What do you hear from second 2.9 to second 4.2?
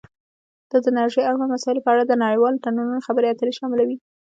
خبرې اترې شاملوي